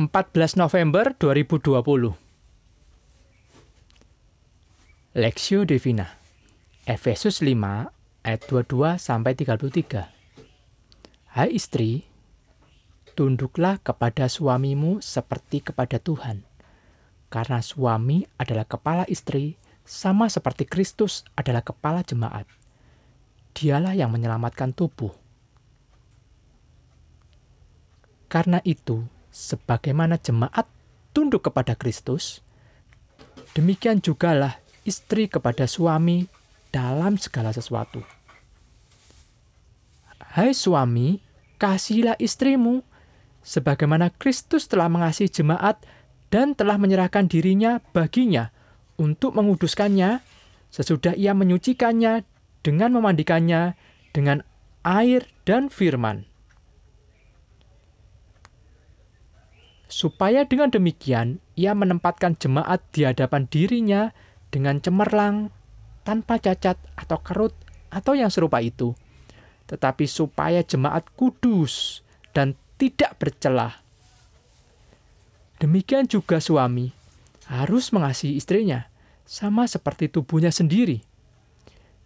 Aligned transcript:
14 0.00 0.56
November 0.56 1.12
2020 1.20 2.16
Lexio 5.12 5.68
Divina 5.68 6.16
Efesus 6.88 7.44
5 7.44 7.92
ayat 8.24 8.40
22 8.48 8.96
sampai 8.96 9.36
33 9.36 10.08
Hai 11.36 11.52
istri 11.52 12.08
tunduklah 13.12 13.84
kepada 13.84 14.32
suamimu 14.32 15.04
seperti 15.04 15.60
kepada 15.60 16.00
Tuhan 16.00 16.40
karena 17.28 17.60
suami 17.60 18.24
adalah 18.40 18.64
kepala 18.64 19.04
istri 19.12 19.60
sama 19.84 20.32
seperti 20.32 20.64
Kristus 20.64 21.20
adalah 21.36 21.60
kepala 21.60 22.00
jemaat. 22.00 22.48
Dialah 23.52 23.92
yang 23.92 24.08
menyelamatkan 24.08 24.72
tubuh. 24.72 25.12
Karena 28.32 28.64
itu 28.64 29.04
sebagaimana 29.32 30.20
jemaat 30.20 30.68
tunduk 31.16 31.48
kepada 31.48 31.72
Kristus 31.74 32.44
demikian 33.56 34.04
jugalah 34.04 34.60
istri 34.84 35.26
kepada 35.26 35.64
suami 35.64 36.28
dalam 36.72 37.16
segala 37.16 37.52
sesuatu. 37.52 38.00
Hai 40.32 40.56
suami, 40.56 41.20
kasihilah 41.60 42.16
istrimu, 42.16 42.80
sebagaimana 43.44 44.08
Kristus 44.16 44.64
telah 44.64 44.88
mengasihi 44.88 45.28
jemaat 45.28 45.84
dan 46.32 46.56
telah 46.56 46.80
menyerahkan 46.80 47.28
dirinya 47.28 47.84
baginya 47.92 48.48
untuk 48.96 49.36
menguduskannya, 49.36 50.24
sesudah 50.72 51.12
ia 51.12 51.36
menyucikannya 51.36 52.24
dengan 52.64 52.90
memandikannya 52.96 53.76
dengan 54.16 54.40
air 54.88 55.28
dan 55.44 55.68
firman. 55.68 56.31
Supaya 59.92 60.48
dengan 60.48 60.72
demikian 60.72 61.36
ia 61.52 61.76
menempatkan 61.76 62.40
jemaat 62.40 62.80
di 62.96 63.04
hadapan 63.04 63.44
dirinya 63.44 64.08
dengan 64.48 64.80
cemerlang, 64.80 65.52
tanpa 66.00 66.40
cacat 66.40 66.80
atau 66.96 67.20
kerut, 67.20 67.52
atau 67.92 68.16
yang 68.16 68.32
serupa 68.32 68.64
itu, 68.64 68.96
tetapi 69.68 70.08
supaya 70.08 70.64
jemaat 70.64 71.12
kudus 71.12 72.00
dan 72.32 72.56
tidak 72.80 73.20
bercelah. 73.20 73.84
Demikian 75.60 76.08
juga 76.08 76.40
suami 76.40 76.88
harus 77.52 77.92
mengasihi 77.92 78.40
istrinya, 78.40 78.88
sama 79.28 79.68
seperti 79.68 80.08
tubuhnya 80.08 80.48
sendiri. 80.48 81.04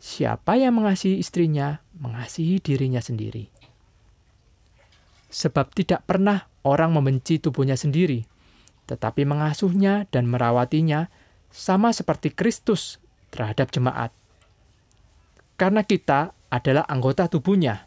Siapa 0.03 0.59
yang 0.59 0.75
mengasihi 0.75 1.23
istrinya, 1.23 1.79
mengasihi 1.95 2.59
dirinya 2.59 2.98
sendiri. 2.98 3.47
Sebab 5.31 5.70
tidak 5.70 6.03
pernah 6.03 6.51
orang 6.67 6.91
membenci 6.91 7.39
tubuhnya 7.39 7.78
sendiri, 7.78 8.27
tetapi 8.91 9.22
mengasuhnya 9.22 10.11
dan 10.11 10.27
merawatinya 10.27 11.06
sama 11.55 11.95
seperti 11.95 12.34
Kristus 12.34 12.98
terhadap 13.31 13.70
jemaat. 13.70 14.11
Karena 15.55 15.86
kita 15.86 16.34
adalah 16.50 16.83
anggota 16.91 17.31
tubuhnya. 17.31 17.86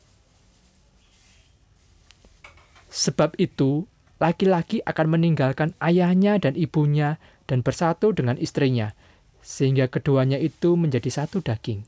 Sebab 2.89 3.37
itu, 3.37 3.85
laki-laki 4.17 4.81
akan 4.81 5.07
meninggalkan 5.19 5.77
ayahnya 5.77 6.41
dan 6.41 6.57
ibunya 6.57 7.21
dan 7.45 7.61
bersatu 7.61 8.09
dengan 8.15 8.39
istrinya, 8.41 8.97
sehingga 9.45 9.85
keduanya 9.85 10.41
itu 10.41 10.73
menjadi 10.73 11.21
satu 11.21 11.45
daging. 11.45 11.85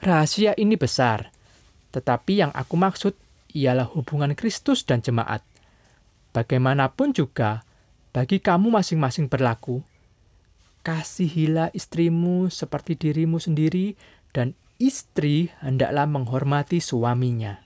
Rahasia 0.00 0.56
ini 0.56 0.74
besar, 0.74 1.30
tetapi 1.94 2.42
yang 2.42 2.52
aku 2.56 2.74
maksud 2.74 3.14
ialah 3.54 3.88
hubungan 3.90 4.32
Kristus 4.38 4.86
dan 4.86 5.02
jemaat. 5.02 5.44
Bagaimanapun 6.30 7.10
juga, 7.10 7.66
bagi 8.14 8.38
kamu 8.38 8.70
masing-masing 8.70 9.26
berlaku, 9.26 9.82
kasihilah 10.86 11.74
istrimu 11.74 12.48
seperti 12.48 12.94
dirimu 12.96 13.42
sendiri, 13.42 13.98
dan 14.30 14.54
istri 14.78 15.50
hendaklah 15.60 16.06
menghormati 16.06 16.78
suaminya. 16.78 17.60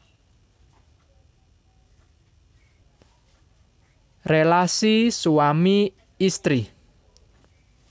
Relasi 4.24 5.12
suami 5.12 5.92
istri 6.16 6.64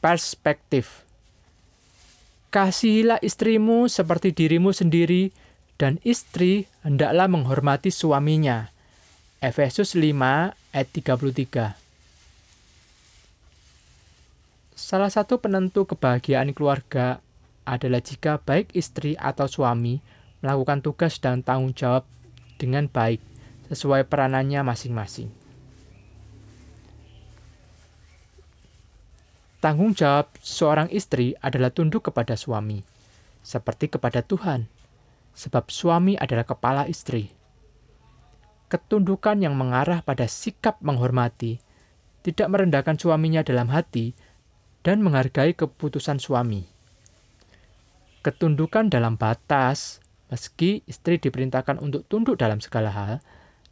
Perspektif 0.02 1.06
Kasihilah 2.50 3.18
istrimu 3.22 3.90
seperti 3.90 4.30
dirimu 4.30 4.74
sendiri, 4.74 5.34
dan 5.78 5.98
istri 6.06 6.70
hendaklah 6.86 7.26
menghormati 7.30 7.90
suaminya. 7.90 8.70
Efesus 9.44 9.92
5 10.00 10.56
ayat 10.72 10.88
33 10.96 11.76
Salah 14.74 15.12
satu 15.12 15.40
penentu 15.40 15.84
kebahagiaan 15.84 16.56
keluarga 16.56 17.20
adalah 17.68 18.00
jika 18.00 18.40
baik 18.40 18.72
istri 18.76 19.16
atau 19.20 19.48
suami 19.48 20.00
melakukan 20.44 20.84
tugas 20.84 21.20
dan 21.24 21.44
tanggung 21.44 21.72
jawab 21.72 22.04
dengan 22.60 22.88
baik 22.88 23.24
sesuai 23.72 24.08
peranannya 24.08 24.60
masing-masing. 24.64 25.32
Tanggung 29.64 29.96
jawab 29.96 30.28
seorang 30.44 30.92
istri 30.92 31.40
adalah 31.40 31.72
tunduk 31.72 32.12
kepada 32.12 32.36
suami, 32.36 32.84
seperti 33.40 33.88
kepada 33.88 34.20
Tuhan, 34.20 34.68
sebab 35.34 35.70
suami 35.70 36.14
adalah 36.18 36.46
kepala 36.46 36.86
istri. 36.86 37.34
Ketundukan 38.70 39.42
yang 39.42 39.54
mengarah 39.54 40.02
pada 40.02 40.26
sikap 40.26 40.82
menghormati, 40.82 41.62
tidak 42.26 42.48
merendahkan 42.50 42.98
suaminya 42.98 43.46
dalam 43.46 43.70
hati, 43.70 44.18
dan 44.82 45.02
menghargai 45.04 45.54
keputusan 45.54 46.18
suami. 46.18 46.66
Ketundukan 48.24 48.88
dalam 48.88 49.20
batas, 49.20 50.00
meski 50.32 50.82
istri 50.88 51.20
diperintahkan 51.20 51.78
untuk 51.78 52.08
tunduk 52.08 52.40
dalam 52.40 52.64
segala 52.64 52.90
hal, 52.90 53.14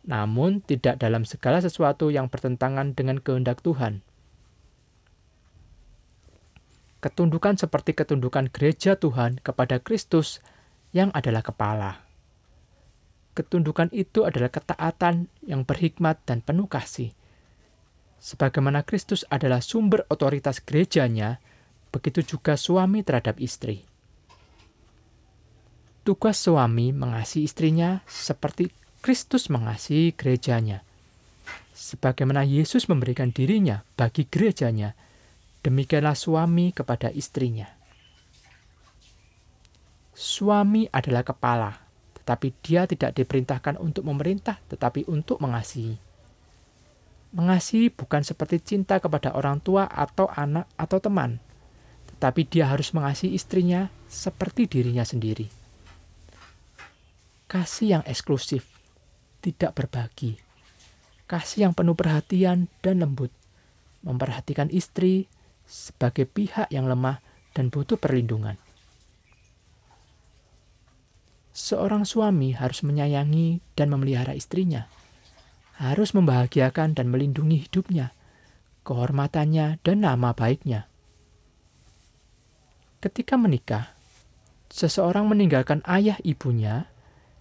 namun 0.04 0.60
tidak 0.66 0.98
dalam 0.98 1.24
segala 1.24 1.62
sesuatu 1.62 2.10
yang 2.10 2.28
bertentangan 2.28 2.98
dengan 2.98 3.22
kehendak 3.22 3.62
Tuhan. 3.62 4.04
Ketundukan 7.02 7.58
seperti 7.58 7.98
ketundukan 7.98 8.54
gereja 8.54 8.94
Tuhan 8.94 9.42
kepada 9.42 9.82
Kristus 9.82 10.38
yang 10.92 11.10
adalah 11.16 11.44
kepala. 11.44 12.04
Ketundukan 13.36 13.92
itu 13.96 14.28
adalah 14.28 14.52
ketaatan 14.52 15.32
yang 15.44 15.64
berhikmat 15.64 16.20
dan 16.28 16.44
penuh 16.44 16.68
kasih 16.68 17.16
Sebagaimana 18.22 18.86
Kristus 18.86 19.26
adalah 19.34 19.66
sumber 19.66 20.06
otoritas 20.06 20.62
gerejanya, 20.62 21.42
begitu 21.90 22.38
juga 22.38 22.54
suami 22.54 23.02
terhadap 23.02 23.42
istri. 23.42 23.82
Tugas 26.06 26.38
suami 26.38 26.94
mengasihi 26.94 27.50
istrinya 27.50 28.06
seperti 28.06 28.70
Kristus 29.02 29.50
mengasihi 29.50 30.14
gerejanya. 30.14 30.86
Sebagaimana 31.74 32.46
Yesus 32.46 32.86
memberikan 32.86 33.34
dirinya 33.34 33.82
bagi 33.98 34.30
gerejanya, 34.30 34.94
demikianlah 35.66 36.14
suami 36.14 36.70
kepada 36.78 37.10
istrinya. 37.10 37.66
Suami 40.12 40.92
adalah 40.92 41.24
kepala, 41.24 41.72
tetapi 42.20 42.52
dia 42.60 42.84
tidak 42.84 43.16
diperintahkan 43.16 43.80
untuk 43.80 44.04
memerintah, 44.04 44.60
tetapi 44.68 45.08
untuk 45.08 45.40
mengasihi. 45.40 45.96
Mengasihi 47.32 47.88
bukan 47.88 48.22
seperti 48.28 48.60
cinta 48.60 49.00
kepada 49.00 49.32
orang 49.32 49.64
tua 49.64 49.88
atau 49.88 50.28
anak 50.28 50.68
atau 50.76 51.00
teman, 51.00 51.40
tetapi 52.12 52.44
dia 52.44 52.68
harus 52.68 52.92
mengasihi 52.92 53.32
istrinya 53.32 53.88
seperti 54.12 54.68
dirinya 54.68 55.08
sendiri. 55.08 55.48
Kasih 57.48 58.00
yang 58.00 58.04
eksklusif, 58.04 58.68
tidak 59.40 59.76
berbagi. 59.76 60.36
Kasih 61.28 61.68
yang 61.68 61.74
penuh 61.74 61.96
perhatian 61.96 62.68
dan 62.84 63.00
lembut, 63.00 63.32
memperhatikan 64.04 64.68
istri 64.68 65.32
sebagai 65.64 66.28
pihak 66.28 66.68
yang 66.68 66.92
lemah 66.92 67.24
dan 67.56 67.72
butuh 67.72 67.96
perlindungan. 67.96 68.60
Seorang 71.52 72.08
suami 72.08 72.56
harus 72.56 72.84
menyayangi 72.84 73.60
dan 73.76 73.92
memelihara 73.92 74.32
istrinya 74.32 74.88
harus 75.82 76.14
membahagiakan 76.14 76.94
dan 76.94 77.10
melindungi 77.10 77.66
hidupnya, 77.66 78.14
kehormatannya, 78.86 79.82
dan 79.82 79.98
nama 80.06 80.30
baiknya. 80.38 80.86
Ketika 83.02 83.34
menikah, 83.34 83.98
seseorang 84.70 85.26
meninggalkan 85.26 85.82
ayah 85.90 86.22
ibunya 86.22 86.86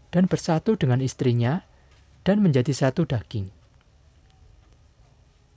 dan 0.08 0.24
bersatu 0.24 0.72
dengan 0.80 1.04
istrinya 1.04 1.60
dan 2.24 2.40
menjadi 2.40 2.72
satu 2.72 3.04
daging. 3.04 3.52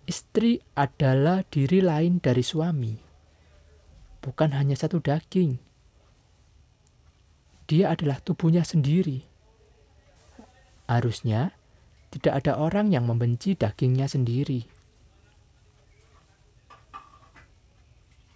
Istri 0.04 0.60
adalah 0.76 1.48
diri 1.48 1.80
lain 1.80 2.20
dari 2.20 2.44
suami, 2.44 3.00
bukan 4.20 4.52
hanya 4.52 4.76
satu 4.76 5.00
daging. 5.00 5.56
Dia 7.68 7.96
adalah 7.96 8.20
tubuhnya 8.20 8.68
sendiri. 8.68 9.24
Harusnya 10.88 11.56
Tidak 12.14 12.30
ada 12.30 12.62
orang 12.62 12.94
yang 12.94 13.10
membenci 13.10 13.58
dagingnya 13.58 14.06
sendiri. 14.06 14.62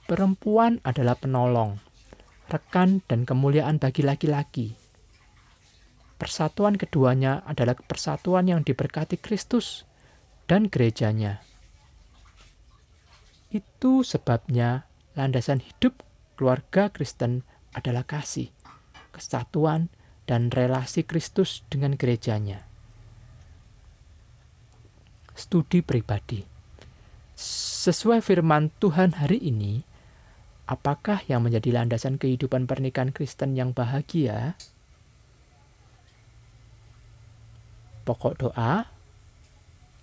Perempuan 0.10 0.82
adalah 0.82 1.14
penolong, 1.14 1.78
rekan, 2.50 3.06
dan 3.06 3.22
kemuliaan 3.22 3.78
bagi 3.78 4.02
laki-laki. 4.02 4.74
Persatuan 6.18 6.74
keduanya 6.74 7.46
adalah 7.46 7.78
persatuan 7.78 8.50
yang 8.50 8.66
diberkati 8.66 9.22
Kristus 9.22 9.86
dan 10.50 10.66
gerejanya. 10.66 11.46
Itu 13.54 14.02
sebabnya 14.02 14.90
landasan 15.14 15.62
hidup 15.62 16.02
keluarga 16.34 16.90
Kristen 16.90 17.46
adalah 17.78 18.02
kasih, 18.02 18.50
kesatuan, 19.18 19.90
dan 20.30 20.54
relasi 20.54 21.02
Kristus 21.08 21.64
dengan 21.72 21.96
gerejanya. 21.96 22.68
Studi 25.38 25.86
pribadi 25.86 26.44
Sesuai 27.38 28.26
firman 28.26 28.74
Tuhan 28.82 29.22
hari 29.22 29.38
ini, 29.38 29.86
Apakah 30.68 31.24
yang 31.32 31.48
menjadi 31.48 31.72
landasan 31.72 32.20
kehidupan 32.20 32.68
pernikahan 32.68 33.16
Kristen 33.16 33.56
yang 33.56 33.72
bahagia? 33.72 34.60
Pokok 38.04 38.36
doa: 38.36 38.92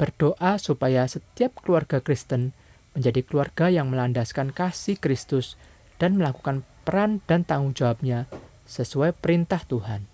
berdoa 0.00 0.56
supaya 0.56 1.04
setiap 1.04 1.60
keluarga 1.60 2.00
Kristen 2.00 2.56
menjadi 2.96 3.20
keluarga 3.28 3.68
yang 3.68 3.92
melandaskan 3.92 4.56
kasih 4.56 4.96
Kristus 4.96 5.60
dan 6.00 6.16
melakukan 6.16 6.64
peran 6.88 7.20
dan 7.28 7.44
tanggung 7.44 7.76
jawabnya 7.76 8.24
sesuai 8.64 9.12
perintah 9.16 9.60
Tuhan. 9.64 10.13